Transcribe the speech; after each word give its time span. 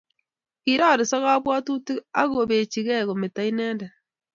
Kiroriso 0.63 1.15
kabwatutik 1.23 1.99
akobechikei 2.21 3.05
kometo 3.07 3.39
inendet 3.49 3.89